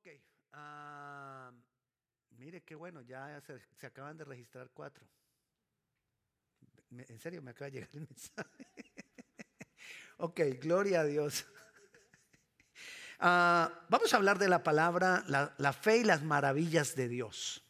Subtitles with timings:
[0.00, 0.08] Ok.
[0.52, 1.52] ah,
[2.30, 5.06] mire qué bueno, ya se, acaban de registrar cuatro.
[6.90, 8.66] En serio, me acaba de llegar el mensaje.
[10.16, 11.46] ok, gloria a Dios.
[13.18, 17.62] Ah, vamos a hablar de la palabra, la, la fe y las maravillas de Dios.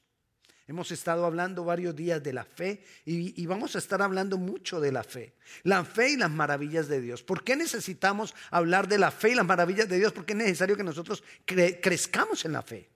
[0.71, 4.93] Hemos estado hablando varios días de la fe y, vamos a estar hablando mucho de
[4.93, 5.35] la fe.
[5.65, 7.25] La fe y las maravillas de Dios.
[7.25, 10.13] ¿Por qué necesitamos hablar de la fe y las maravillas de Dios?
[10.13, 12.89] Porque es necesario que nosotros cre- crezcamos en la fe.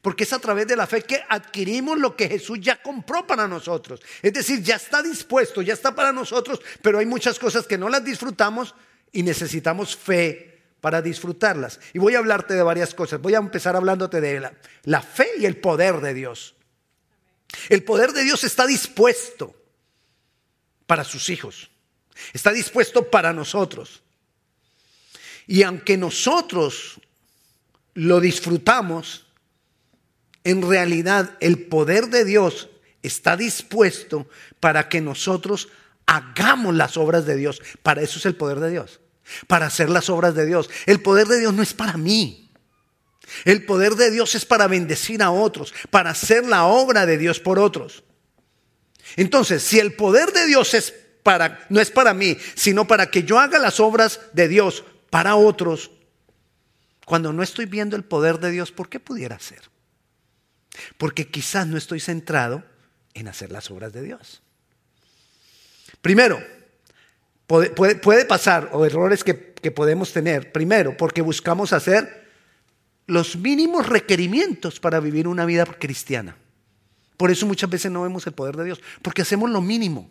[0.00, 3.46] Porque es a través de la fe que adquirimos lo que Jesús ya compró para
[3.46, 4.00] nosotros.
[4.22, 7.90] Es decir, ya está dispuesto, ya está para nosotros, pero hay muchas cosas que no
[7.90, 8.74] las disfrutamos
[9.12, 10.51] y necesitamos fe
[10.82, 11.78] para disfrutarlas.
[11.94, 13.22] Y voy a hablarte de varias cosas.
[13.22, 14.50] Voy a empezar hablándote de
[14.82, 16.56] la, fe y el poder de Dios.
[17.68, 19.54] El poder de Dios está dispuesto
[20.86, 21.70] para sus hijos.
[22.32, 24.02] Está dispuesto para nosotros.
[25.46, 27.00] Y aunque nosotros
[27.94, 29.28] lo disfrutamos,
[30.42, 32.70] en realidad el poder de Dios
[33.04, 35.68] está dispuesto para que nosotros
[36.06, 37.62] hagamos las obras de Dios.
[37.84, 38.98] Para eso es el poder de Dios.
[39.46, 40.68] Para hacer las obras de Dios.
[40.86, 42.50] El poder de Dios no es para mí.
[43.44, 47.40] El poder de Dios es para bendecir a otros, para hacer la obra de Dios
[47.40, 48.04] por otros.
[49.16, 50.92] Entonces, si el poder de Dios es
[51.22, 55.36] para no es para mí, sino para que yo haga las obras de Dios para
[55.36, 55.90] otros,
[57.04, 59.60] cuando no estoy viendo el poder de Dios, ¿por qué pudiera ser?
[60.98, 62.64] Porque quizás no estoy centrado
[63.14, 64.42] en hacer las obras de Dios.
[66.00, 66.42] Primero,
[67.74, 72.28] puede, pasar, o errores que, que podemos tener, primero, porque buscamos hacer
[73.06, 76.36] los mínimos requerimientos para vivir una vida cristiana.
[77.16, 80.10] Por eso muchas veces no vemos el poder de Dios, porque hacemos lo mínimo.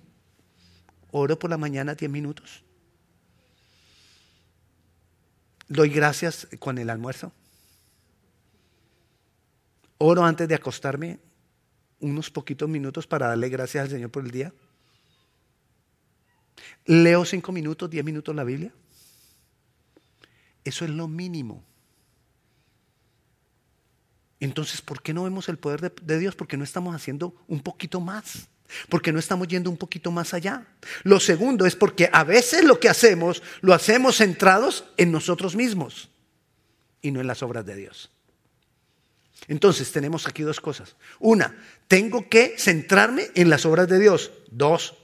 [1.11, 2.63] Oro por la mañana 10 minutos.
[5.67, 7.31] Doy gracias con el almuerzo.
[9.97, 11.19] Oro antes de acostarme
[11.99, 14.53] unos poquitos minutos para darle gracias al Señor por el día.
[16.85, 18.73] Leo cinco minutos, diez minutos la Biblia.
[20.63, 21.63] Eso es lo mínimo.
[24.39, 26.35] Entonces, ¿por qué no vemos el poder de, Dios?
[26.35, 28.47] Porque no estamos haciendo un poquito más.
[28.89, 30.65] Porque no estamos yendo un poquito más allá.
[31.03, 36.09] Lo segundo es porque a veces lo que hacemos lo hacemos centrados en nosotros mismos
[37.01, 38.09] y no en las obras de Dios.
[39.47, 40.95] Entonces tenemos aquí dos cosas.
[41.19, 41.55] Una,
[41.87, 44.31] tengo que centrarme en las obras de Dios.
[44.49, 44.95] Dos,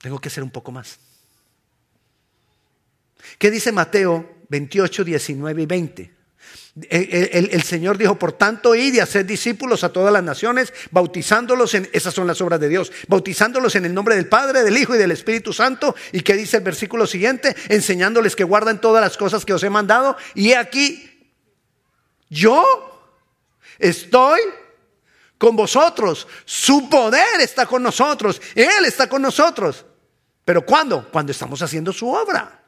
[0.00, 0.98] tengo que hacer un poco más.
[3.38, 6.16] ¿Qué dice Mateo 28, 19 y 20?
[6.90, 11.72] El, el- Señor dijo, por tanto, id y hacer discípulos a todas las naciones, bautizándolos
[11.74, 14.94] en, esas son las obras de Dios, bautizándolos en el nombre del Padre, del Hijo
[14.94, 15.96] y del Espíritu Santo.
[16.12, 17.56] ¿Y qué dice el versículo siguiente?
[17.70, 20.16] Enseñándoles que guardan todas las cosas que os he mandado.
[20.34, 21.30] Y aquí,
[22.28, 22.62] yo
[23.78, 24.40] estoy
[25.38, 26.26] con vosotros.
[26.44, 28.40] Su poder está con nosotros.
[28.54, 29.84] Él está con nosotros.
[30.44, 31.08] ¿Pero cuándo?
[31.10, 32.62] Cuando estamos haciendo su obra.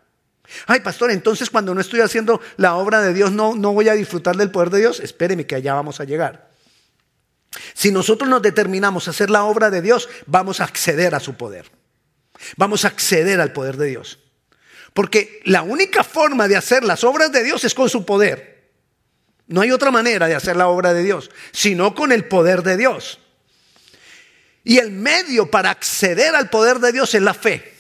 [0.66, 3.94] Ay, pastor, entonces cuando no estoy haciendo la obra de Dios, no, no voy a
[3.94, 5.00] disfrutar del poder de Dios.
[5.00, 6.48] Espéreme que allá vamos a llegar.
[7.74, 11.34] Si nosotros nos determinamos a hacer la obra de Dios, vamos a acceder a su
[11.34, 11.70] poder.
[12.56, 14.18] Vamos a acceder al poder de Dios.
[14.94, 18.57] Porque la única forma de hacer las obras de Dios es con su poder.
[19.48, 22.76] No hay otra manera de hacer la obra de Dios, sino con el poder de
[22.76, 23.19] Dios.
[24.62, 27.72] Y el medio para acceder al poder de Dios es la fe.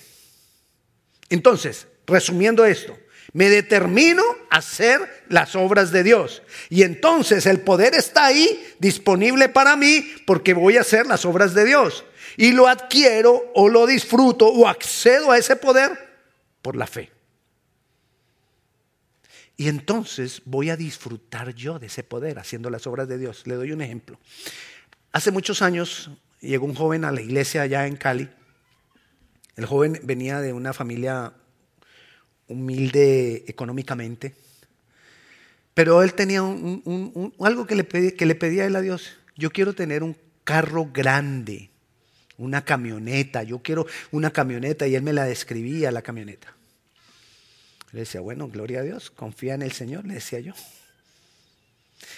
[1.28, 2.98] Entonces, resumiendo esto,
[3.34, 6.42] me determino a hacer las obras de Dios.
[6.70, 11.52] Y entonces el poder está ahí disponible para mí porque voy a hacer las obras
[11.52, 12.04] de Dios.
[12.38, 15.90] Y lo adquiero o lo disfruto o accedo a ese poder
[16.62, 17.10] por la fe.
[19.60, 23.44] Y entonces voy a disfrutar yo de ese poder haciendo las obras de Dios.
[23.44, 24.16] Le doy un ejemplo.
[25.10, 28.28] Hace muchos años llegó un joven a la iglesia allá en Cali.
[29.56, 31.32] El joven venía de una familia
[32.46, 34.36] humilde económicamente,
[35.74, 39.16] pero él tenía algo que le, pedí- que le pedía a él a Dios.
[39.36, 41.70] Yo quiero tener un carro grande,
[42.36, 46.54] una camioneta, yo quiero una camioneta y él me la describía la camioneta.
[47.92, 50.52] Le decía, bueno, gloria a Dios, confía en el Señor, le decía yo.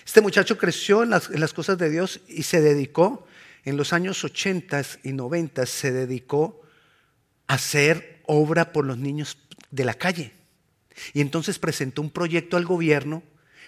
[0.04, 3.26] Este muchacho creció en las, en las cosas de Dios y se dedicó,
[3.64, 6.62] en los años 80 y 90, se dedicó
[7.46, 9.38] a hacer obra por los niños
[9.70, 10.32] de la calle.
[11.12, 13.22] Y entonces presentó un proyecto al gobierno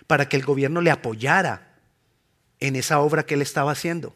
[0.06, 1.78] para que el gobierno le apoyara
[2.60, 4.14] en esa obra que él estaba haciendo.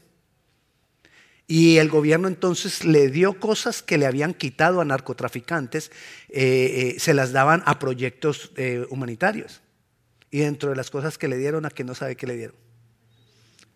[1.48, 5.92] Y el gobierno entonces le dio cosas que le habían quitado a narcotraficantes,
[6.28, 9.62] eh, eh, se las daban a proyectos eh, humanitarios.
[10.30, 12.56] Y dentro de las cosas que le dieron, a que no sabe qué le dieron.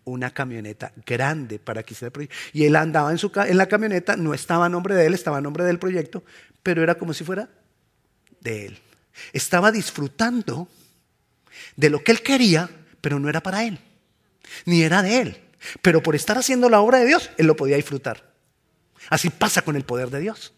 [0.03, 2.35] Una camioneta grande para que hiciera proyecto.
[2.51, 5.37] Y él andaba en, su, en la camioneta, no estaba a nombre de él, estaba
[5.37, 6.25] a nombre del proyecto,
[6.63, 7.47] pero era como si fuera
[8.41, 8.79] de él.
[9.31, 10.67] Estaba disfrutando
[11.77, 12.69] de lo que él quería,
[12.99, 13.79] pero no era para él,
[14.65, 15.50] ni era de él.
[15.81, 18.31] Pero por estar haciendo la obra de Dios, él lo podía disfrutar.
[19.09, 20.53] Así pasa con el poder de Dios.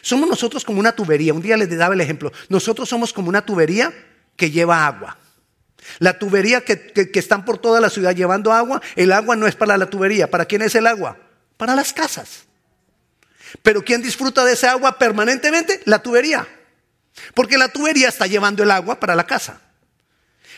[0.00, 1.34] Somos nosotros como una tubería.
[1.34, 2.32] Un día les daba el ejemplo.
[2.48, 3.92] Nosotros somos como una tubería
[4.36, 5.18] que lleva agua.
[5.98, 9.76] La tubería que, están por toda la ciudad llevando agua, el agua no es para
[9.76, 10.30] la tubería.
[10.30, 11.18] ¿Para quién es el agua?
[11.56, 12.44] Para las casas.
[13.62, 15.80] Pero ¿quién disfruta de ese agua permanentemente?
[15.84, 16.46] La tubería.
[17.34, 19.60] Porque la tubería está llevando el agua para la casa.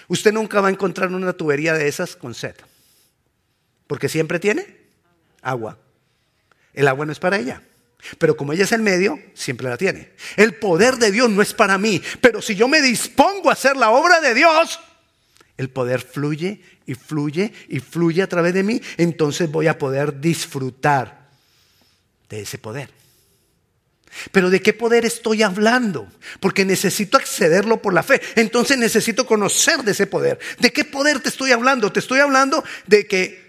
[0.06, 2.54] Usted nunca va a encontrar una tubería de esas con sed.
[3.86, 4.66] Porque siempre tiene
[5.42, 5.78] agua.
[6.72, 7.62] El agua no es para ella.
[8.18, 10.12] Pero como ella es el medio, siempre la tiene.
[10.36, 12.02] El poder de Dios no es para mí.
[12.20, 14.80] Pero si yo me dispongo a hacer la obra de Dios,
[15.56, 18.80] el poder fluye y fluye y fluye a través de mí.
[18.96, 21.28] Entonces voy a poder disfrutar
[22.28, 22.90] de ese poder.
[24.32, 26.08] Pero ¿de qué poder estoy hablando?
[26.40, 28.20] Porque necesito accederlo por la fe.
[28.36, 30.38] Entonces necesito conocer de ese poder.
[30.58, 31.90] ¿De qué poder te estoy hablando?
[31.90, 33.43] Te estoy hablando de que,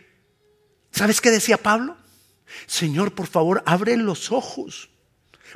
[0.96, 1.98] ¿sabes qué decía Pablo?
[2.68, 4.90] Señor, por favor, abre los ojos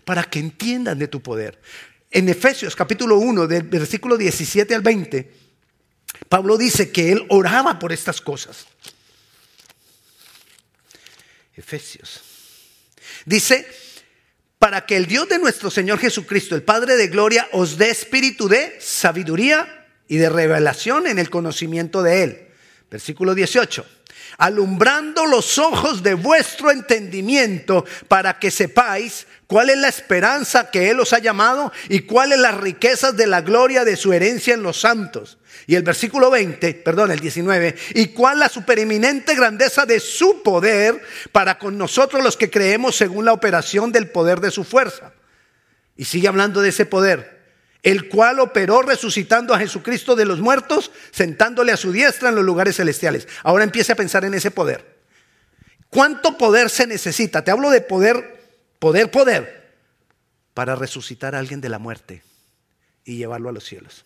[0.04, 1.62] para que entiendan de tu poder.
[2.12, 5.32] En Efesios capítulo 1, del versículo 17 al 20,
[6.28, 8.66] Pablo dice que él oraba por estas cosas.
[11.56, 12.22] Efesios.
[13.26, 13.68] Dice,
[14.58, 18.50] para que el Dios de nuestro Señor Jesucristo, el Padre de Gloria, os dé espíritu
[18.50, 22.48] de sabiduría y de revelación en el conocimiento de Él.
[22.90, 23.99] Versículo 18
[24.38, 31.00] alumbrando los ojos de vuestro entendimiento para que sepáis cuál es la esperanza que Él
[31.00, 34.80] os ha llamado y cuáles las riquezas de la gloria de su herencia en los
[34.80, 35.38] santos.
[35.68, 41.02] Y el versículo 20, perdón, el 19, y cuál la supereminente grandeza de su poder
[41.32, 45.14] para con nosotros los que creemos según la operación del poder de su fuerza.
[45.96, 47.39] Y sigue hablando de ese poder
[47.84, 52.44] el cual operó resucitando a Jesucristo de los muertos, sentándole a su diestra en los
[52.44, 53.28] lugares celestiales.
[53.44, 55.00] Ahora empiece a pensar en ese poder.
[55.90, 57.44] ¿Cuánto poder se necesita?
[57.44, 58.42] Te hablo de poder,
[58.80, 59.76] poder, poder,
[60.54, 62.22] para resucitar a alguien de la muerte
[63.06, 64.06] y llevarlo a los cielos.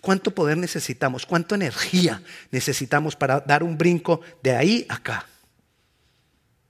[0.00, 1.26] ¿Cuánto poder necesitamos?
[1.26, 5.26] ¿Cuánta energía necesitamos para dar un brinco de ahí a acá?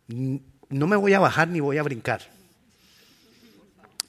[0.08, 2.35] No me voy a bajar ni voy a brincar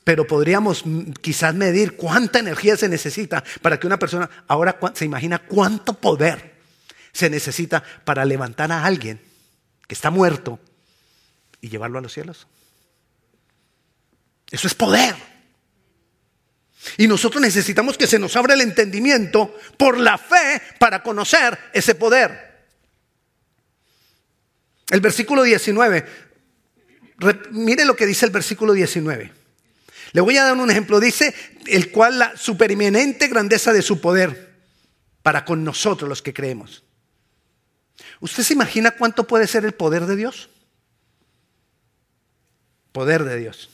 [0.07, 0.85] pero podríamos
[1.19, 6.53] quizás medir cuánta energía se necesita para que una persona ahora se imagina cuánto poder
[7.11, 9.19] se necesita para levantar a alguien
[9.85, 10.61] que está muerto
[11.59, 12.47] y llevarlo a los cielos.
[14.49, 15.13] Eso es poder.
[16.95, 21.95] Y nosotros necesitamos que se nos abra el entendimiento por la fe para conocer ese
[21.95, 22.65] poder.
[24.89, 26.05] El versículo 19,
[27.51, 29.36] mire lo que dice el versículo 19.
[30.13, 30.99] Le voy a dar un ejemplo.
[30.99, 31.33] Dice,
[31.65, 34.55] el cual la supereminente grandeza de su poder
[35.21, 36.83] para con nosotros los que creemos.
[38.19, 40.49] ¿Usted se imagina cuánto puede ser el poder de Dios?
[42.91, 43.69] Poder de Dios.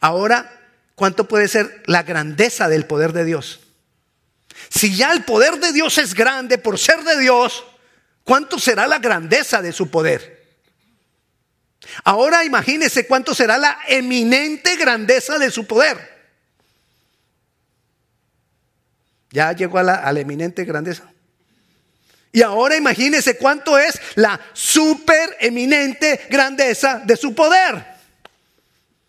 [0.00, 0.60] Ahora,
[0.94, 3.60] ¿cuánto puede ser la grandeza del poder de Dios?
[4.70, 7.64] Si ya el poder de Dios es grande por ser de Dios,
[8.22, 10.43] ¿cuánto será la grandeza de su poder?
[12.04, 16.14] Ahora imagínese cuánto será la eminente grandeza de su poder.
[19.30, 21.10] Ya llegó a la, eminente grandeza.
[22.30, 27.94] Y ahora imagínese cuánto es la super eminente grandeza de su poder.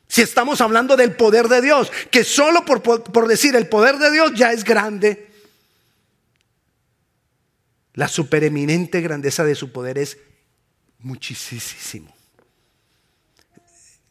[0.07, 4.11] Si estamos hablando del poder de Dios, que solo por, por decir el poder de
[4.11, 5.31] Dios ya es grande.
[7.93, 10.17] La supereminente grandeza de su poder es
[10.99, 12.14] muchísimo.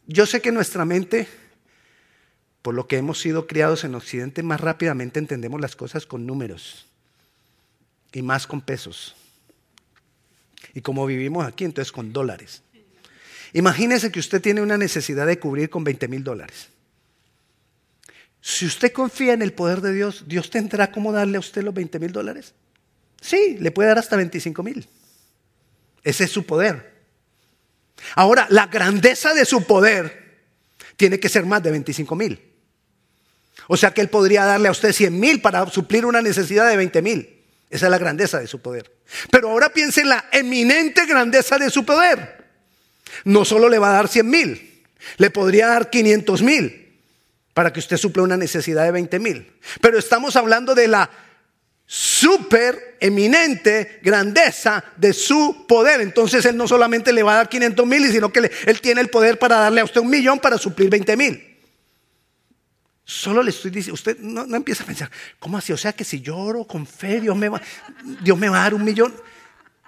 [0.07, 1.27] Yo sé que nuestra mente,
[2.61, 6.85] por lo que hemos sido criados en Occidente, más rápidamente entendemos las cosas con números
[8.11, 9.15] y más con pesos.
[10.73, 12.61] Y como vivimos aquí, entonces con dólares.
[13.53, 16.69] Imagínese que usted tiene una necesidad de cubrir con 20 mil dólares.
[18.41, 21.73] Si usted confía en el poder de Dios, ¿Dios tendrá cómo darle a usted los
[21.73, 22.53] 20 mil dólares?
[23.19, 24.87] Sí, le puede dar hasta 25 mil.
[26.03, 26.94] Ese es su poder.
[28.13, 30.43] Ahora, la grandeza de su poder
[30.95, 32.53] tiene que ser más de 25 mil.
[33.67, 36.77] O sea que él podría darle a usted 100 mil para suplir una necesidad de
[36.77, 37.43] 20 mil.
[37.69, 38.95] Esa es la grandeza de su poder.
[39.31, 42.45] Pero ahora piense en la eminente grandeza de su poder.
[43.23, 44.83] No solo le va a dar 100 mil,
[45.17, 46.81] le podría dar 500 mil.
[47.53, 49.53] para que usted suple una necesidad de 20 mil.
[49.79, 51.09] Pero estamos hablando de la
[51.85, 56.01] super eminente grandeza de su poder.
[56.01, 59.09] Entonces Él no solamente le va a dar 500 mil, sino que Él tiene el
[59.09, 61.43] poder para darle a usted un millón para suplir 20 mil.
[63.03, 65.71] Solo le estoy diciendo, usted no, no, empieza a pensar, ¿cómo así?
[65.71, 67.61] O sea que si yo oro con fe, Dios me, va,
[68.23, 69.13] Dios me va a dar un millón.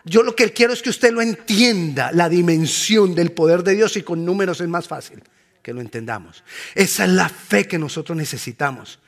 [0.05, 3.97] Yo lo que quiero es que usted lo entienda, la dimensión del poder de Dios
[3.97, 5.23] y con números es más fácil
[5.67, 6.45] que lo entendamos.
[6.75, 8.99] Esa es la fe que nosotros necesitamos.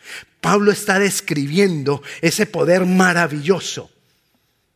[0.41, 3.89] Pablo está describiendo ese poder maravilloso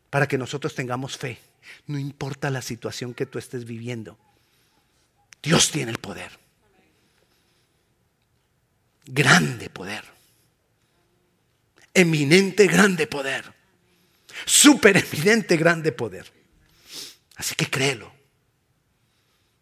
[0.09, 1.41] para que nosotros tengamos fe.
[1.87, 4.17] No importa la situación que tú estés viviendo.
[5.41, 6.39] Dios tiene el poder.
[9.05, 10.05] Grande poder.
[11.93, 13.53] Eminente, grande poder.
[14.45, 16.31] Super eminente, grande poder.
[17.35, 18.09] Así que créelo.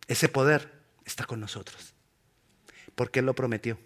[0.08, 0.72] Ese poder
[1.04, 1.96] está con nosotros
[2.96, 3.78] porque Él lo prometió.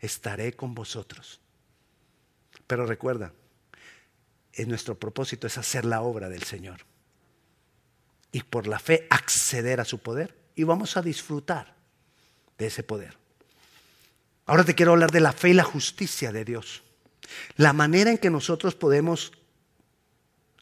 [0.00, 1.40] Estaré con vosotros.
[2.66, 3.32] Pero recuerda,
[4.66, 6.80] nuestro propósito es hacer la obra del Señor.
[8.32, 10.36] Y por la fe acceder a su poder.
[10.54, 11.74] Y vamos a disfrutar
[12.58, 13.16] de ese poder.
[14.46, 16.82] Ahora te quiero hablar de la fe y la justicia de Dios.
[17.56, 19.32] La manera en que nosotros podemos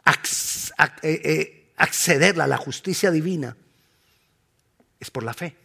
[0.07, 3.57] eh, eh, acceder a la justicia divina
[5.01, 5.57] es por la fe.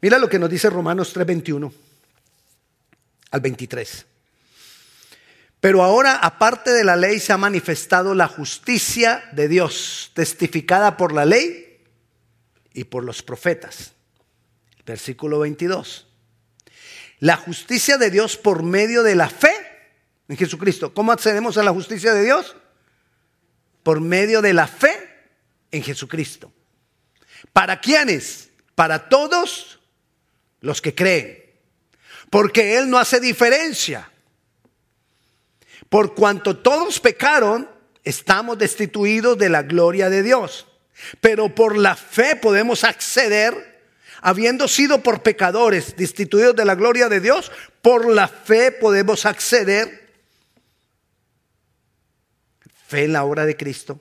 [0.00, 1.72] Mira lo que nos dice Romanos 3:21
[3.30, 4.06] al 23.
[5.60, 11.12] Pero ahora, aparte de la ley, se ha manifestado la justicia de Dios, testificada por
[11.12, 11.84] la ley
[12.72, 13.92] y por los profetas.
[14.86, 16.06] Versículo 22.
[17.18, 19.52] La justicia de Dios por medio de la fe
[20.28, 20.94] en Jesucristo.
[20.94, 22.54] ¿Cómo accedemos a la justicia de Dios?
[23.82, 24.92] Por medio de la fe
[25.72, 26.52] en Jesucristo.
[27.52, 28.50] ¿Para quiénes?
[28.76, 29.77] Para todos
[30.60, 31.42] los que creen,
[32.30, 34.10] porque Él no hace diferencia.
[35.88, 37.68] Por cuanto todos pecaron,
[38.04, 40.66] estamos destituidos de la gloria de Dios.
[41.20, 43.82] Pero por la fe podemos acceder,
[44.20, 50.08] habiendo sido por pecadores destituidos de la gloria de Dios, por la fe podemos acceder,
[52.86, 54.00] fe en la obra de Cristo,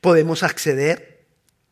[0.00, 1.26] podemos acceder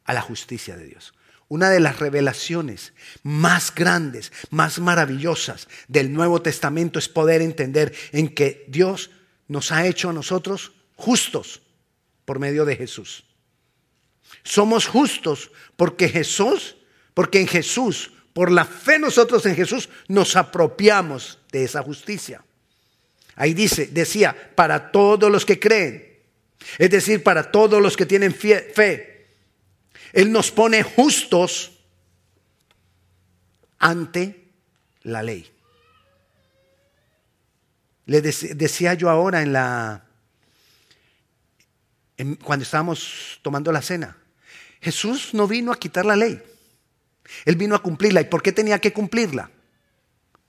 [0.04, 1.14] a la justicia de Dios.
[1.50, 2.92] Una de las revelaciones
[3.24, 9.10] más grandes, más maravillosas del Nuevo Testamento es poder entender en que Dios
[9.48, 11.60] nos ha hecho a nosotros justos
[12.24, 13.24] por medio de Jesús.
[14.44, 16.76] Somos justos porque Jesús,
[17.14, 22.44] porque en Jesús, por la fe nosotros en Jesús, nos apropiamos de esa justicia.
[23.34, 26.16] Ahí dice, decía, para todos los que creen,
[26.78, 29.19] es decir, para todos los que tienen fe
[30.12, 31.72] él nos pone justos
[33.78, 34.52] ante
[35.02, 35.50] la ley.
[38.06, 40.04] Le decía yo ahora en la
[42.42, 44.16] cuando estábamos tomando la cena,
[44.80, 46.42] Jesús no vino a quitar la ley.
[47.44, 48.20] Él vino a cumplirla.
[48.20, 49.50] ¿Y por qué tenía que cumplirla?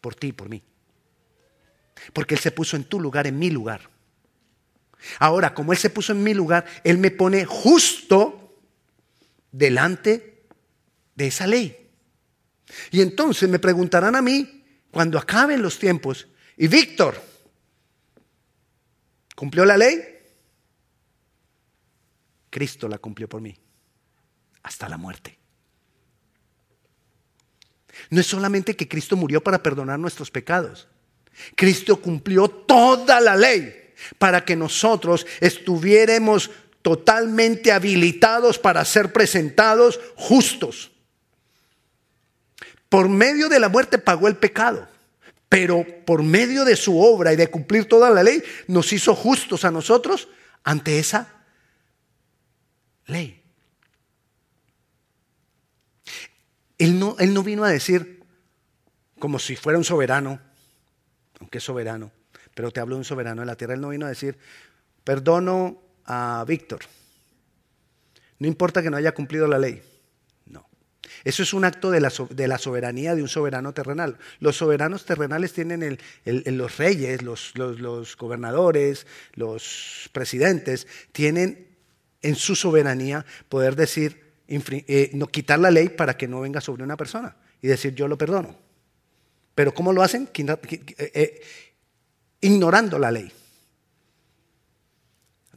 [0.02, 0.62] Por ti y por mí.
[2.14, 3.90] Porque Él se puso en tu lugar, en mi lugar.
[5.20, 8.41] Ahora, como Él se puso en mi lugar, Él me pone justo
[9.52, 10.46] delante
[11.16, 11.90] de esa ley.
[12.92, 16.28] Y entonces me preguntarán a mí, cuando acaben los tiempos,
[16.58, 17.22] y Víctor,
[19.36, 20.02] ¿cumplió la ley?
[22.50, 23.58] Cristo la cumplió por mí,
[24.64, 25.38] hasta la muerte.
[28.10, 30.88] No es solamente que Cristo murió para perdonar nuestros pecados.
[31.56, 36.50] Cristo cumplió toda la ley para que nosotros estuviéramos
[36.82, 40.92] totalmente habilitados para ser presentados justos.
[42.90, 44.88] Por medio de la muerte pagó el pecado,
[45.48, 49.64] pero por medio de su obra y de cumplir toda la ley, nos hizo justos
[49.64, 50.28] a nosotros
[50.64, 51.44] ante esa
[53.06, 53.42] ley.
[56.78, 58.24] Él no, vino a decir
[59.20, 60.40] como si fuera un soberano,
[61.40, 62.12] aunque soberano,
[62.56, 64.40] pero te hablo de un soberano de la tierra, él no vino a decir,
[65.04, 66.82] perdono a Víctor.
[68.40, 69.84] No importa que no haya cumplido la ley.
[70.48, 70.68] No.
[71.24, 74.18] Eso es un acto de la, de la soberanía de un soberano terrenal.
[74.40, 76.00] Los soberanos terrenales tienen el,
[76.58, 81.68] los reyes, los, los, gobernadores, los presidentes, tienen
[82.24, 86.84] en su soberanía poder decir, eh, no quitar la ley para que no venga sobre
[86.84, 88.56] una persona y decir yo lo perdono.
[89.54, 90.30] Pero ¿cómo lo hacen?
[90.34, 91.42] Eh, eh,
[92.42, 93.32] ignorando la ley.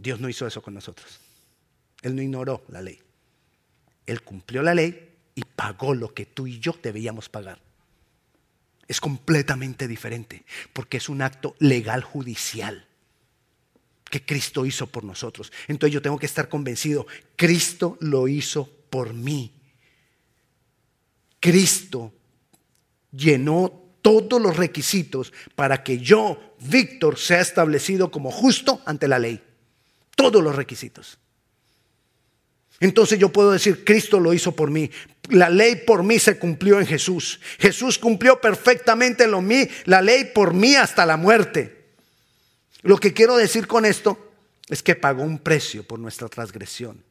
[0.04, 1.18] Dios no hizo eso con nosotros.
[2.02, 3.00] Él no ignoró la ley.
[4.06, 7.58] Él cumplió la ley y pagó lo que tú y yo debíamos pagar.
[8.86, 10.44] Es completamente diferente,
[10.74, 12.86] porque es un acto legal judicial
[14.10, 15.50] que Cristo hizo por nosotros.
[15.68, 19.54] Entonces yo tengo que estar convencido, Cristo lo hizo por mí.
[21.40, 22.12] Cristo
[23.10, 29.42] llenó todos los requisitos para que yo, Víctor, sea establecido como justo ante la ley.
[30.14, 31.18] Todos los requisitos.
[32.80, 34.90] Entonces yo puedo decir, Cristo lo hizo por mí.
[35.30, 37.40] La ley por mí se cumplió en Jesús.
[37.58, 39.42] Jesús cumplió perfectamente lo
[39.84, 41.84] la ley por mí hasta la muerte.
[42.82, 44.32] Lo que quiero decir con esto
[44.68, 47.02] es que pagó un precio por nuestra transgresión.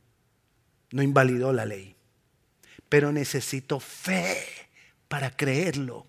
[0.91, 1.95] No invalidó la ley.
[2.89, 4.45] Pero necesito fe
[5.07, 6.05] para creerlo.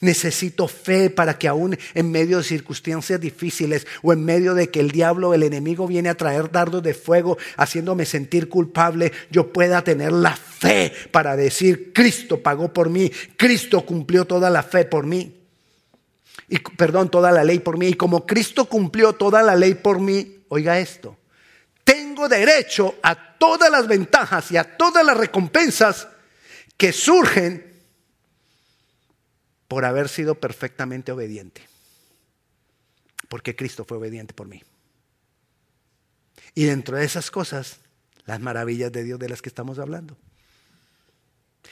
[0.00, 4.80] Necesito fe para que aún en medio de circunstancias difíciles o en medio de que
[4.80, 9.82] el diablo, el enemigo viene a traer dardos de fuego haciéndome sentir culpable, yo pueda
[9.82, 15.06] tener la fe para decir, Cristo pagó por mí, Cristo cumplió toda la fe por
[15.06, 15.32] mí.
[16.48, 17.88] Y perdón, toda la ley por mí.
[17.88, 21.16] Y como Cristo cumplió toda la ley por mí, oiga esto,
[21.84, 26.08] tengo derecho a todas las ventajas y a todas las recompensas
[26.76, 27.65] que surgen
[29.68, 31.62] por haber sido perfectamente obediente.
[33.28, 34.62] Porque Cristo fue obediente por mí.
[36.54, 37.78] Y dentro de esas cosas,
[38.24, 40.16] las maravillas de Dios de las que estamos hablando.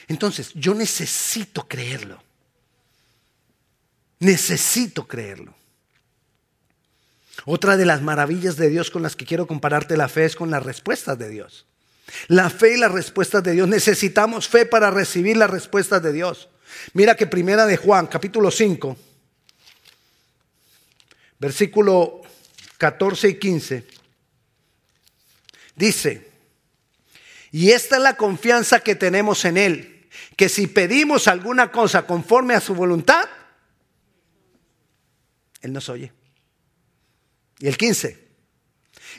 [0.08, 2.22] Entonces, yo necesito creerlo.
[4.18, 5.54] Necesito creerlo.
[7.46, 10.50] Otra de las maravillas de Dios con las que quiero compararte la fe es con
[10.50, 11.66] las respuestas de Dios.
[12.28, 13.68] La fe y las respuestas de Dios.
[13.68, 16.48] Necesitamos fe para recibir las respuestas de Dios.
[16.93, 18.97] Mira que primera de Juan, capítulo 5,
[21.38, 22.23] versículo
[22.78, 23.87] 14 y 15,
[25.76, 26.31] dice,
[27.50, 32.54] y esta es la confianza que tenemos en Él, que si pedimos alguna cosa conforme
[32.54, 33.28] a su voluntad,
[35.61, 36.12] Él nos oye.
[37.59, 38.25] Y el 15,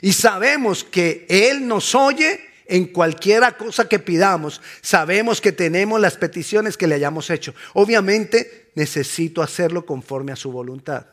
[0.02, 6.16] y sabemos que Él nos oye en cualquiera cosa que pidamos, sabemos que tenemos las
[6.16, 7.54] peticiones que le hayamos hecho.
[7.74, 11.06] Obviamente necesito hacerlo conforme a su voluntad.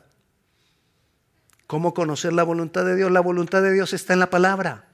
[1.68, 3.12] ¿Cómo conocer la voluntad de Dios?
[3.12, 4.90] La voluntad de Dios está en la palabra.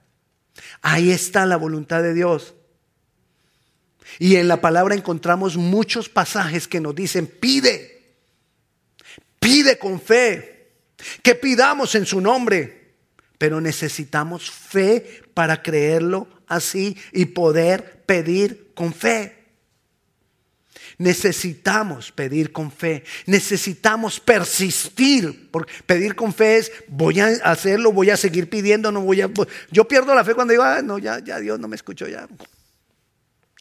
[0.82, 2.54] Ahí está la voluntad de Dios.
[4.18, 8.16] Y en la palabra encontramos muchos pasajes que nos dicen, pide,
[9.40, 10.72] pide con fe,
[11.22, 12.79] que pidamos en su nombre,
[13.40, 19.38] pero necesitamos fe para creerlo así y poder pedir con fe.
[20.98, 25.50] Necesitamos pedir con fe, necesitamos persistir.
[25.50, 29.32] Porque pedir con fe es, voy a hacerlo, voy a seguir pidiendo, no voy a...
[29.72, 32.28] Yo pierdo la fe cuando digo, ah, no, ya, ya Dios no me escuchó, ya,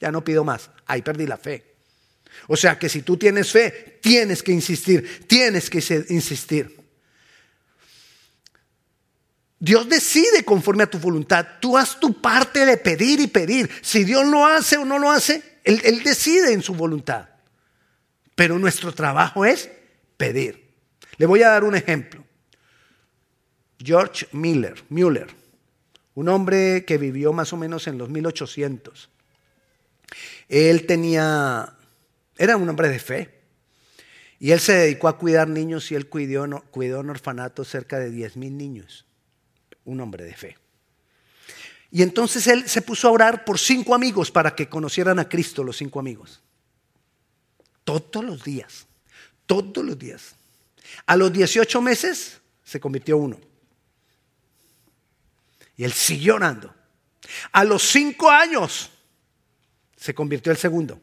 [0.00, 0.70] ya no pido más.
[0.86, 1.76] Ahí perdí la fe.
[2.48, 6.77] O sea que si tú tienes fe, tienes que insistir, tienes que insistir.
[9.60, 11.46] Dios decide conforme a tu voluntad.
[11.60, 13.68] Tú haz tu parte de pedir y pedir.
[13.82, 17.28] Si Dios lo hace o no lo hace, Él, decide en su voluntad.
[18.34, 19.68] Pero nuestro trabajo es
[20.16, 20.68] pedir.
[21.16, 22.24] Le voy a dar un ejemplo.
[23.80, 25.28] George Miller, Müller,
[26.14, 29.10] un hombre que vivió más o menos en los 1800.
[30.48, 31.74] Él tenía,
[32.36, 33.34] era un hombre de fe.
[34.40, 38.10] Y él se dedicó a cuidar niños y él cuidó, cuidó en orfanatos cerca de
[38.10, 39.07] 10 mil niños
[39.88, 40.56] un hombre de fe.
[41.90, 45.64] Y entonces él se puso a orar por cinco amigos para que conocieran a Cristo,
[45.64, 46.42] los cinco amigos.
[47.84, 48.86] Todos los días,
[49.46, 50.34] todos los días.
[51.06, 53.40] A los 18 meses se convirtió uno.
[55.76, 56.74] Y él siguió orando.
[57.52, 58.90] A los cinco años
[59.96, 61.00] se convirtió el segundo.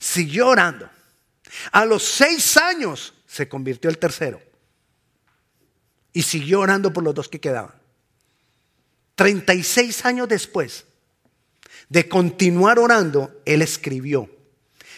[0.00, 0.90] Siguió orando.
[1.70, 4.42] A los seis años se convirtió el tercero.
[6.16, 7.74] Y siguió orando por los dos que quedaban.
[9.16, 10.86] 36 años después
[11.90, 14.30] de continuar orando, él escribió.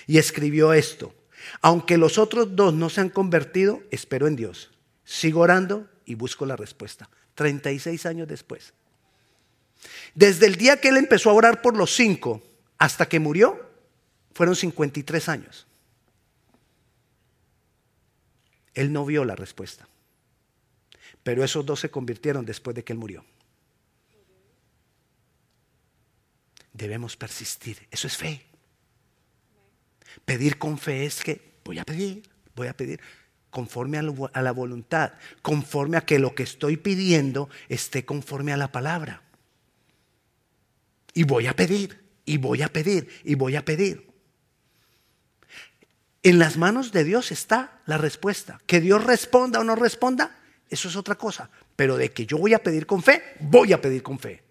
[0.06, 1.12] Y escribió esto.
[1.60, 4.70] Aunque los otros dos no se han convertido, espero en Dios.
[5.04, 7.10] Sigo orando y busco la respuesta.
[7.34, 8.72] 36 años después.
[10.14, 12.40] Desde el día que él empezó a orar por los cinco
[12.78, 13.68] hasta que murió,
[14.34, 15.66] fueron 53 años.
[18.72, 19.87] Él no vio la respuesta.
[21.28, 23.22] Pero esos dos se convirtieron después de que él murió.
[26.72, 27.86] Debemos persistir.
[27.90, 28.46] Eso es fe.
[30.24, 32.22] Pedir con fe es que voy a pedir,
[32.56, 32.98] voy a pedir
[33.50, 35.12] conforme a, la voluntad,
[35.42, 39.20] conforme a que lo que estoy pidiendo esté conforme a la palabra.
[41.12, 44.08] Y voy a pedir, y voy a pedir, y voy a pedir.
[46.22, 48.62] En las manos de Dios está la respuesta.
[48.64, 50.37] Que Dios responda o no responda,
[50.70, 51.50] eso es otra cosa.
[51.76, 54.42] Pero de que yo voy a pedir con fe, voy a pedir con fe.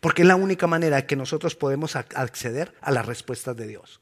[0.00, 4.00] Porque es la única manera que nosotros podemos acceder a las respuestas de Dios.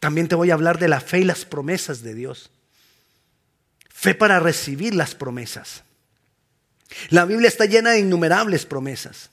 [0.00, 2.50] También te voy a hablar de la fe y las promesas de Dios.
[3.90, 5.84] Fe para recibir las promesas.
[7.10, 9.30] La Biblia está llena de innumerables promesas.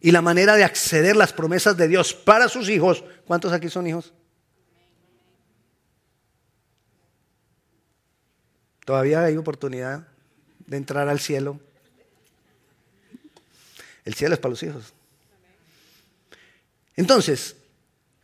[0.00, 3.68] Y la manera de acceder a las promesas de Dios para sus hijos, ¿cuántos aquí
[3.68, 4.14] son hijos?
[8.90, 10.08] Todavía hay oportunidad
[10.66, 11.60] de entrar al cielo.
[14.04, 14.92] El cielo es para los hijos.
[16.96, 17.54] Entonces,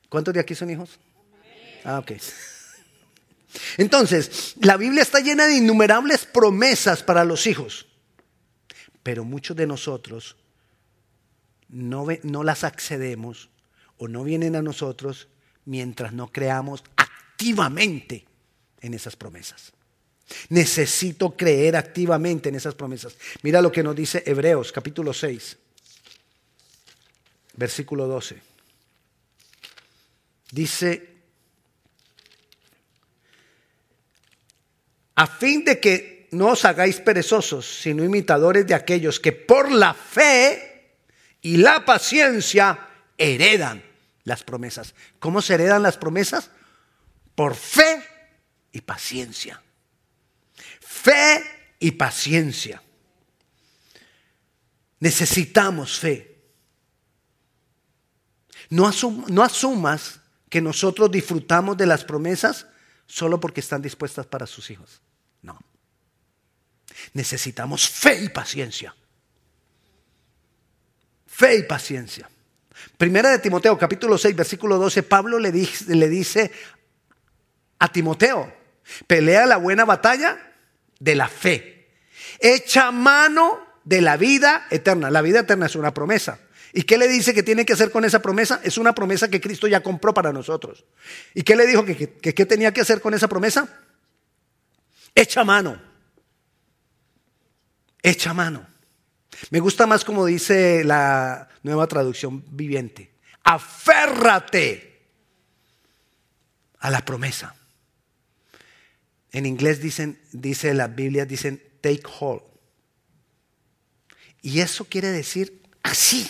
[0.09, 0.99] ¿cuántos de aquí son hijos?
[1.85, 2.15] Ah, ok.
[3.77, 7.87] Entonces, la Biblia está llena de innumerables promesas para los hijos,
[9.05, 10.35] pero muchos de nosotros
[11.69, 13.51] no, no las accedemos
[13.99, 15.29] o no vienen a nosotros
[15.65, 18.27] mientras no creamos activamente
[18.81, 19.76] en esas promesas.
[20.49, 23.17] Necesito creer activamente en esas promesas.
[23.43, 25.57] Mira lo que nos dice Hebreos capítulo 6,
[27.55, 28.41] versículo 12.
[30.51, 31.17] Dice,
[35.15, 39.95] a fin de que no os hagáis perezosos, sino imitadores de aquellos que por la
[39.95, 40.97] fe
[41.41, 43.83] y la paciencia heredan
[44.25, 44.95] las promesas.
[45.19, 46.51] ¿Cómo se heredan las promesas?
[47.35, 48.03] Por fe
[48.73, 49.63] y paciencia.
[50.97, 51.45] Fe
[51.79, 52.83] y paciencia.
[54.99, 56.39] Necesitamos fe.
[58.71, 58.91] No,
[59.29, 62.67] no, asumas que nosotros disfrutamos de las promesas
[63.07, 65.01] solo porque están dispuestas para sus hijos.
[65.43, 65.59] No.
[67.13, 68.97] Necesitamos fe y paciencia.
[71.27, 72.29] Fe y paciencia.
[72.97, 76.51] Primera de Timoteo, capítulo 6, versículo 12, Pablo le dice, le dice
[77.79, 78.53] a Timoteo,
[79.07, 80.55] pelea la buena batalla
[80.99, 81.89] de la fe.
[82.39, 85.11] Echa mano de la vida eterna.
[85.11, 86.39] La vida eterna es una promesa.
[86.73, 88.61] ¿Y qué le dice que tiene que hacer con esa promesa?
[88.63, 90.85] Es una promesa que Cristo ya compró para nosotros.
[91.33, 93.67] ¿Y qué le dijo que, que, tenía que hacer con esa promesa?
[95.15, 95.81] Echa mano.
[98.03, 98.67] Echa mano.
[99.51, 103.11] Me gusta más como dice la nueva traducción viviente.
[103.43, 105.01] Aférrate
[106.81, 107.55] a la promesa.
[109.37, 112.41] En inglés dicen, dice la Biblia, dicen take hold.
[114.41, 116.27] Y eso quiere decir así.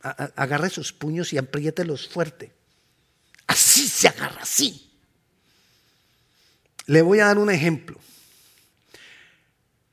[0.00, 2.52] Agarre sus puños y apriételos fuerte.
[3.46, 4.90] Así se agarra, así.
[6.86, 7.96] Le voy a dar un ejemplo.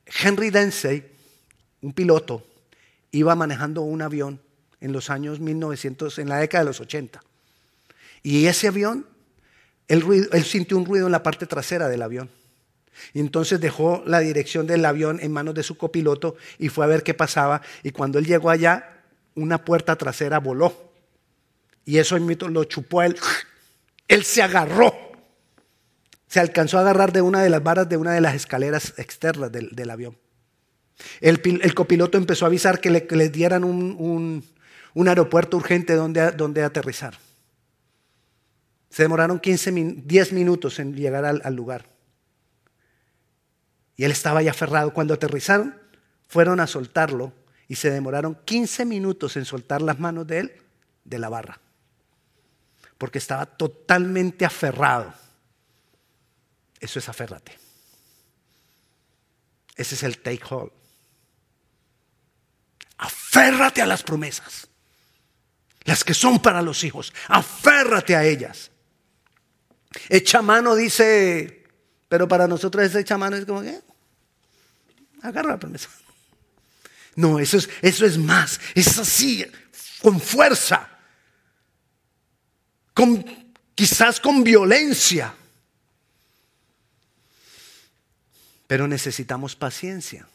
[0.06, 1.08] Henry Densey,
[1.82, 2.44] un piloto,
[3.12, 4.42] iba manejando un avión
[4.80, 7.22] en los años 1900, en la década de los 80.
[8.24, 9.06] Y ese avión,
[9.92, 12.30] él, sintió un ruido en la parte trasera del avión.
[13.14, 16.88] Y entonces dejó la dirección del avión en manos de su copiloto y fue a
[16.88, 17.62] ver qué pasaba.
[17.82, 19.02] Y cuando él llegó allá,
[19.34, 20.92] una puerta trasera voló.
[21.84, 23.16] Y eso lo chupó a él.
[24.08, 24.92] Él se agarró
[26.32, 29.52] se alcanzó a agarrar de una de las varas de una de las escaleras externas
[29.52, 30.16] del, avión.
[31.20, 34.42] El, copiloto empezó a avisar que le, les dieran un,
[35.06, 37.18] aeropuerto urgente donde, aterrizar.
[38.92, 39.72] Se demoraron 15
[40.04, 41.86] 10 minutos en llegar al, al lugar.
[43.96, 44.92] Y él estaba ya aferrado.
[44.92, 45.80] Cuando aterrizaron,
[46.28, 47.32] fueron a soltarlo
[47.68, 50.52] y se demoraron 15 minutos en soltar las manos de él
[51.04, 51.58] de la barra.
[52.98, 55.14] Porque estaba totalmente aferrado.
[56.78, 57.58] Eso es aférrate.
[59.74, 60.70] Ese es el take hold.
[62.98, 64.68] Aférrate a las promesas.
[65.84, 67.14] Las que son para los hijos.
[67.28, 68.71] Aférrate a ellas.
[70.08, 71.64] Echa mano dice,
[72.08, 73.80] pero para nosotros ese echa mano es como que
[75.22, 75.88] agarra la promesa.
[77.14, 78.60] No, eso es, eso es más.
[78.74, 79.44] Es así,
[80.00, 80.88] con fuerza.
[82.94, 83.24] Con,
[83.74, 85.34] quizás con violencia.
[88.66, 90.26] Pero necesitamos paciencia.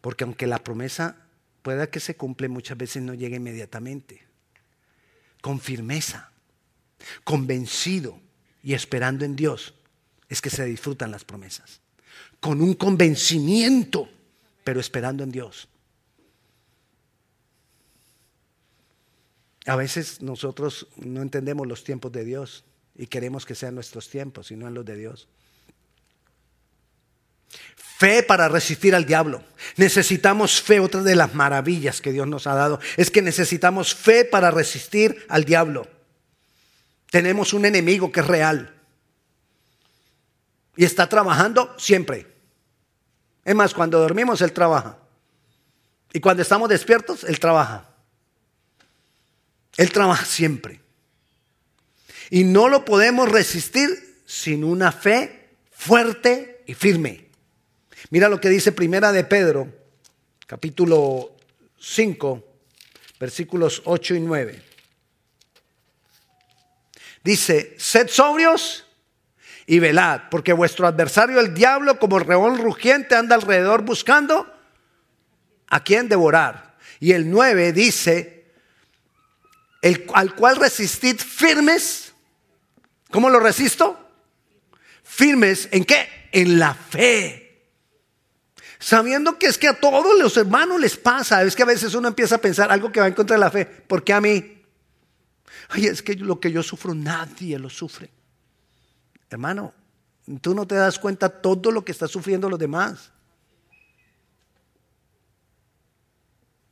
[0.00, 1.16] Porque aunque la promesa
[1.62, 4.22] pueda que se cumple, muchas veces no llega inmediatamente.
[5.40, 6.30] Con firmeza,
[7.24, 8.20] convencido
[8.62, 9.74] y esperando en Dios,
[10.28, 11.80] es que se disfrutan las promesas.
[12.40, 14.08] Con un convencimiento,
[14.64, 15.68] pero esperando en Dios.
[19.66, 22.64] A veces nosotros no entendemos los tiempos de Dios
[22.96, 25.28] y queremos que sean nuestros tiempos y no los de Dios.
[27.98, 29.42] Fe para resistir al diablo.
[29.76, 30.80] Necesitamos fe.
[30.80, 35.26] Otra de las maravillas que Dios nos ha dado es que necesitamos fe para resistir
[35.28, 35.88] al diablo.
[37.10, 38.74] Tenemos un enemigo que es real.
[40.76, 42.26] Y está trabajando siempre.
[43.44, 44.98] Es más, cuando dormimos, Él trabaja.
[46.12, 47.88] Y cuando estamos despiertos, Él trabaja.
[49.76, 50.80] Él trabaja siempre.
[52.30, 57.28] Y no lo podemos resistir sin una fe fuerte y firme.
[58.10, 59.72] Mira lo que dice Primera de Pedro,
[60.46, 61.36] capítulo
[61.78, 62.44] 5,
[63.18, 64.67] versículos 8 y 9.
[67.24, 68.86] Dice, sed sobrios
[69.66, 74.50] y velad, porque vuestro adversario el diablo como reón rugiente anda alrededor buscando
[75.68, 76.76] a quien devorar.
[77.00, 78.46] Y el 9 dice,
[79.82, 82.12] el, al cual resistid firmes.
[83.10, 83.98] ¿Cómo lo resisto?
[85.02, 86.28] Firmes en qué?
[86.32, 87.48] En la fe.
[88.78, 91.42] Sabiendo que es que a todos los hermanos les pasa.
[91.42, 93.50] Es que a veces uno empieza a pensar algo que va en contra de la
[93.50, 93.64] fe.
[93.66, 94.57] ¿Por qué a mí?
[95.68, 98.10] Ay, es que lo que yo sufro nadie lo sufre.
[99.30, 99.74] Hermano,
[100.40, 103.12] tú no te das cuenta todo lo que están sufriendo los demás.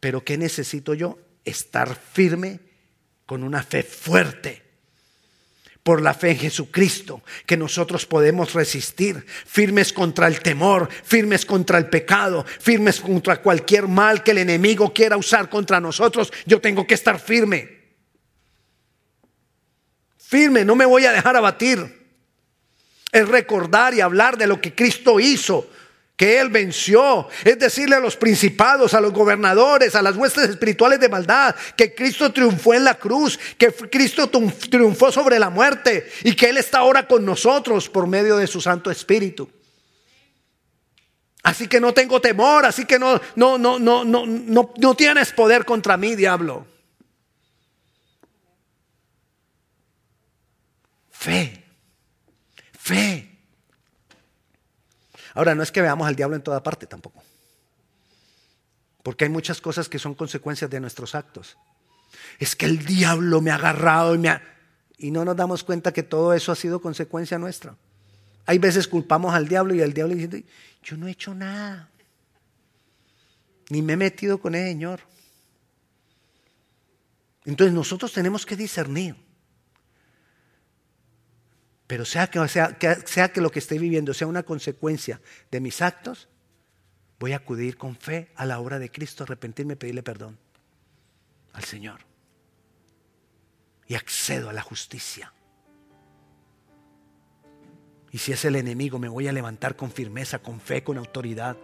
[0.00, 1.18] Pero ¿qué necesito yo?
[1.44, 2.60] Estar firme
[3.26, 4.62] con una fe fuerte.
[5.82, 11.78] Por la fe en Jesucristo, que nosotros podemos resistir, firmes contra el temor, firmes contra
[11.78, 16.32] el pecado, firmes contra cualquier mal que el enemigo quiera usar contra nosotros.
[16.44, 17.75] Yo tengo que estar firme.
[20.28, 22.04] Firme, no me voy a dejar abatir.
[23.12, 25.70] Es recordar y hablar de lo que Cristo hizo,
[26.16, 27.28] que Él venció.
[27.44, 31.94] Es decirle a los principados, a los gobernadores, a las huestes espirituales de maldad, que
[31.94, 34.28] Cristo triunfó en la cruz, que Cristo
[34.68, 38.60] triunfó sobre la muerte y que Él está ahora con nosotros por medio de su
[38.60, 39.48] Santo Espíritu.
[41.44, 45.32] Así que no tengo temor, así que no, no, no, no, no, no, no tienes
[45.32, 46.66] poder contra mí, diablo.
[51.26, 51.64] Fe,
[52.78, 53.28] fe.
[55.34, 57.20] Ahora, no es que veamos al diablo en toda parte tampoco.
[59.02, 61.58] Porque hay muchas cosas que son consecuencias de nuestros actos.
[62.38, 64.14] Es que el diablo me ha agarrado
[64.98, 67.74] y no nos damos cuenta que todo eso ha sido consecuencia nuestra.
[68.44, 70.44] Hay veces culpamos al diablo y el diablo dice,
[70.84, 71.90] yo no he hecho nada.
[73.70, 75.00] Ni me he metido con el Señor.
[77.44, 79.25] Entonces nosotros tenemos que discernir.
[81.86, 85.20] Pero sea que, sea, sea que lo que estoy viviendo sea una consecuencia
[85.50, 86.28] de mis actos,
[87.18, 90.38] voy a acudir con fe a la obra de Cristo, arrepentirme, pedirle perdón
[91.52, 92.00] al Señor.
[93.88, 95.32] Y accedo a la justicia.
[98.12, 101.56] Y si es el enemigo, me voy a levantar con firmeza, con fe, con autoridad.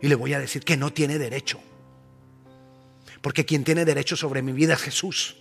[0.00, 1.60] Y le voy a decir que no tiene derecho.
[3.20, 5.36] Porque quien tiene derecho sobre mi vida es Jesús.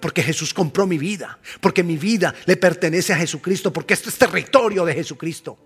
[0.00, 1.38] Porque Jesús compró mi vida.
[1.60, 3.72] Porque mi vida le pertenece a Jesucristo.
[3.72, 5.58] Porque esto es territorio de Jesucristo.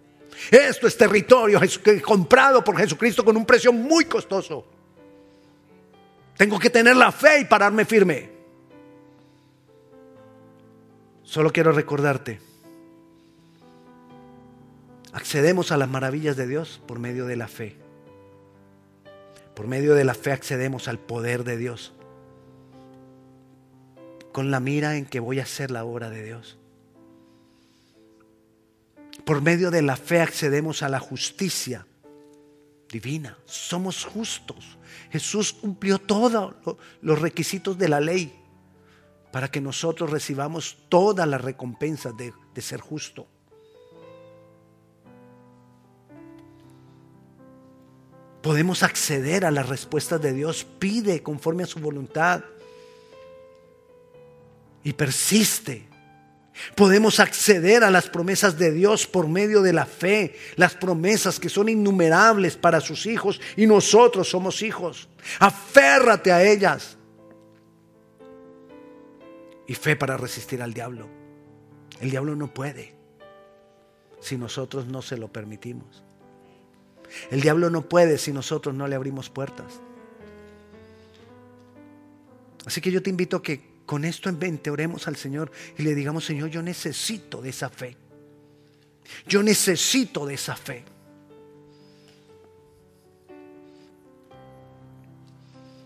[0.51, 1.61] Esto es territorio
[2.05, 4.67] comprado por Jesucristo con un precio muy costoso.
[6.37, 8.31] Tengo que tener la fe y pararme firme.
[11.23, 12.41] Solo quiero recordarte.
[15.13, 17.77] Accedemos a las maravillas de Dios por medio de la fe.
[19.55, 21.93] Por medio de la fe accedemos al poder de Dios
[24.33, 26.59] con la mira en que voy a hacer la obra de Dios.
[29.25, 31.87] Por medio de la fe accedemos a la justicia
[32.91, 33.39] divina.
[33.45, 34.79] Somos justos.
[35.11, 36.55] Jesús cumplió todos
[37.01, 38.39] los requisitos de la ley
[39.31, 43.27] para que nosotros recibamos todas las recompensas de, ser justo.
[48.43, 50.67] Podemos acceder a las respuestas de Dios.
[50.79, 52.43] Pide conforme a su voluntad
[54.85, 55.89] y persiste.
[56.77, 61.49] Podemos acceder a las promesas de Dios por medio de la fe, las promesas que
[61.49, 65.09] son innumerables para sus hijos y nosotros somos hijos.
[65.39, 66.97] Aférrate a ellas.
[69.67, 71.09] Y fe para resistir al diablo.
[72.01, 72.95] El diablo no puede
[74.21, 76.05] si nosotros no se lo permitimos.
[77.31, 79.81] El diablo no puede si nosotros no le abrimos puertas.
[82.67, 85.83] Así que yo te invito a que con esto en mente oremos al Señor y
[85.83, 87.95] le digamos, Señor, yo necesito de esa fe.
[89.27, 90.83] Yo necesito de esa fe.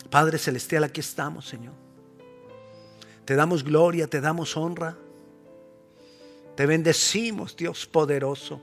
[0.09, 1.73] Padre Celestial, aquí estamos, Señor.
[3.25, 4.97] Te damos gloria, te damos honra.
[6.55, 8.61] Te bendecimos, Dios poderoso.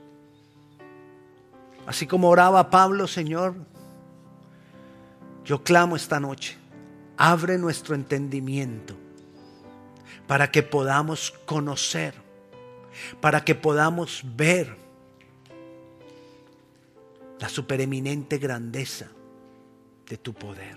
[1.86, 3.54] Así como oraba Pablo, Señor,
[5.44, 6.56] yo clamo esta noche,
[7.18, 9.03] abre nuestro entendimiento
[10.26, 12.14] para que podamos conocer,
[13.20, 14.76] para que podamos ver
[17.40, 19.08] la supereminente grandeza
[20.08, 20.76] de tu poder.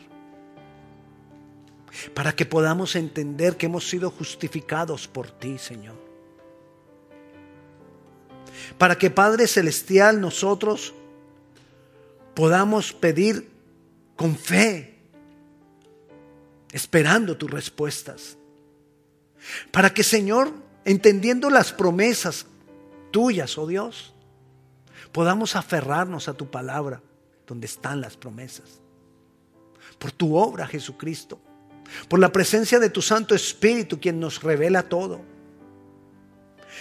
[2.14, 5.96] Para que podamos entender que hemos sido justificados por ti, Señor.
[8.78, 10.94] Para que Padre Celestial nosotros
[12.36, 13.50] podamos pedir
[14.16, 15.00] con fe,
[16.72, 18.38] esperando tus respuestas.
[19.72, 20.52] Para que, Señor,
[20.86, 22.46] entendiendo las promesas
[23.12, 24.14] tuyas, oh Dios,
[25.12, 27.02] podamos aferrarnos a tu palabra,
[27.46, 28.82] donde están las promesas.
[29.98, 31.40] Por tu obra, Jesucristo.
[32.10, 35.22] Por la presencia de tu Santo Espíritu, quien nos revela todo.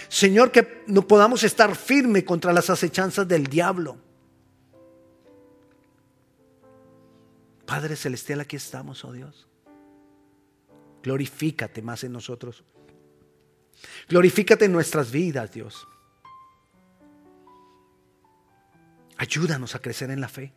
[0.09, 3.97] Señor, que no podamos estar firme contra las acechanzas del diablo.
[7.65, 9.47] Padre Celestial, aquí estamos, oh Dios.
[11.07, 12.65] Glorifícate más en nosotros.
[14.09, 15.87] Glorifícate en nuestras vidas, Dios.
[19.15, 20.51] Ayúdanos a crecer en la fe.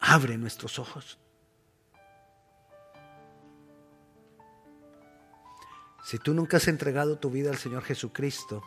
[0.00, 1.18] Abre nuestros ojos.
[6.04, 8.62] Si tú nunca has entregado tu vida al Señor Jesucristo,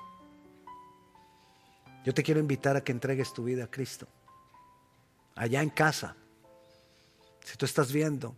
[2.04, 4.08] yo te quiero invitar a que entregues tu vida a Cristo.
[5.36, 6.16] Allá en casa.
[7.46, 8.36] Si tú estás viendo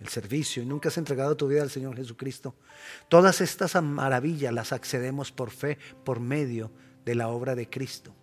[0.00, 2.54] el servicio y nunca has entregado tu vida al Señor Jesucristo,
[3.08, 6.70] todas estas maravillas las accedemos por fe, por medio
[7.04, 8.14] de la obra de Cristo.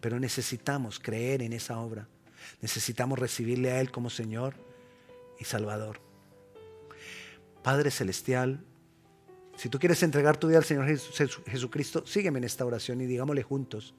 [0.00, 2.08] Pero necesitamos creer en esa obra.
[2.62, 4.54] Necesitamos recibirle a Él como Señor
[5.38, 6.00] y Salvador.
[7.62, 8.64] Padre Celestial,
[9.56, 13.42] si tú quieres entregar tu vida al Señor Jesucristo, sígueme en esta oración y digámosle
[13.42, 13.94] juntos,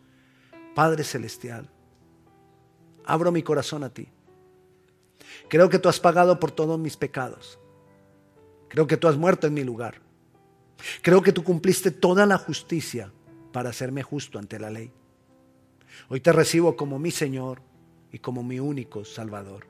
[0.74, 1.70] Padre Celestial,
[3.06, 4.08] abro mi corazón a ti.
[5.50, 7.60] Creo que tú has pagado por todos mis pecados.
[8.70, 10.02] Creo que tú has muerto en mi lugar.
[11.02, 13.12] Creo que tú cumpliste toda la justicia
[13.52, 14.92] para hacerme justo ante la ley.
[16.10, 17.62] Hoy te recibo como mi Señor
[18.12, 19.66] y como mi único Salvador.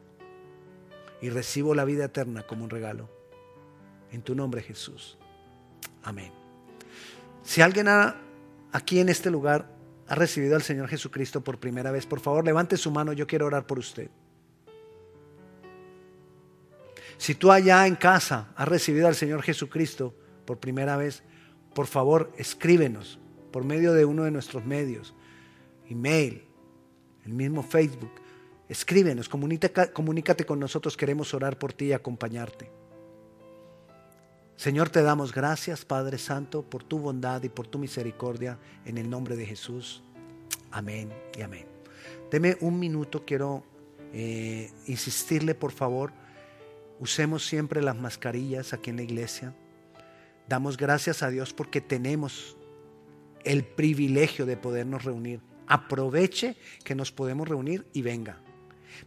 [1.21, 3.09] Y recibo la vida eterna como un regalo.
[4.11, 5.17] En tu nombre Jesús.
[6.03, 6.31] Amén.
[7.43, 7.87] Si alguien
[8.71, 9.67] aquí en este lugar
[10.07, 13.45] ha recibido al Señor Jesucristo por primera vez, por favor levante su mano, yo quiero
[13.45, 14.09] orar por usted.
[17.21, 21.21] Si tú allá en casa has recibido al Señor Jesucristo por primera vez,
[21.75, 23.19] por favor escríbenos
[23.51, 25.13] por medio de uno de nuestros medios,
[25.87, 26.43] email,
[27.23, 28.09] el mismo Facebook.
[28.67, 32.71] Escríbenos, comunícate, con nosotros, queremos orar por ti y acompañarte.
[34.55, 39.07] Señor, te damos gracias, Padre Santo, por tu bondad y por tu misericordia, en el
[39.07, 40.01] nombre de Jesús.
[40.71, 41.67] Amén y amén.
[42.31, 43.63] Deme un minuto, quiero
[44.11, 46.13] eh, insistirle, por favor,
[47.01, 49.53] usemos siempre las mascarillas aquí en la iglesia.
[50.47, 52.55] Damos gracias a Dios porque tenemos
[53.43, 55.41] el privilegio de podernos reunir.
[55.67, 58.37] Aproveche que nos podemos reunir y venga.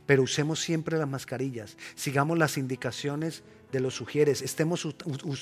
[0.06, 4.84] Pero usemos siempre las mascarillas, sigamos las indicaciones de los sugieres, estemos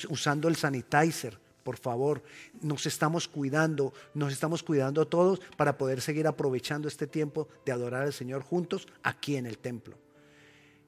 [0.08, 2.22] usando el sanitizer, por favor,
[2.60, 8.02] nos estamos cuidando, nos estamos cuidando todos para poder seguir aprovechando este tiempo de adorar
[8.02, 10.01] al Señor juntos aquí en el templo.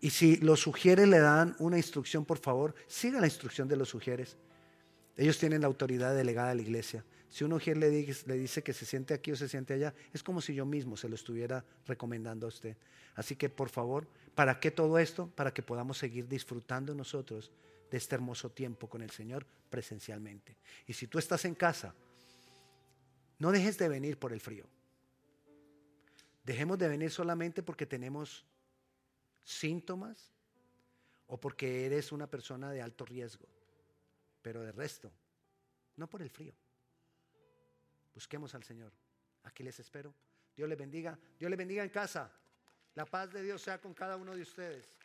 [0.01, 3.89] Y si los sugieres le dan una instrucción, por favor, siga la instrucción de los
[3.89, 4.37] sugieres.
[5.17, 7.05] Ellos tienen la autoridad delegada de la iglesia.
[7.29, 10.23] Si uno le dice, le dice que se siente aquí o se siente allá, es
[10.23, 12.77] como si yo mismo se lo estuviera recomendando a usted.
[13.15, 15.29] Así que por favor, ¿para qué todo esto?
[15.35, 17.51] Para que podamos seguir disfrutando nosotros
[17.91, 20.57] de este hermoso tiempo con el Señor presencialmente.
[20.87, 21.95] Y si tú estás en casa,
[23.39, 24.67] no dejes de venir por el frío.
[26.45, 28.45] Dejemos de venir solamente porque tenemos
[29.45, 30.33] síntomas
[31.27, 33.47] o porque eres una persona de alto riesgo.
[34.43, 35.13] Pero de resto,
[35.97, 36.55] no por el frío.
[38.15, 38.93] Busquemos al Señor.
[39.45, 40.15] Aquí les espero.
[40.57, 41.19] Dios les bendiga.
[41.39, 42.31] Dios les bendiga en casa.
[42.95, 44.99] La paz de Dios sea con cada uno de ustedes.